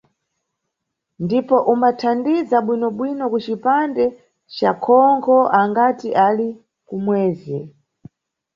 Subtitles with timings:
[1.25, 4.03] Ndipo umbathandiza bwinobwino kucipande
[4.55, 6.47] ca khonkho angati ali
[6.87, 7.57] kumwezi.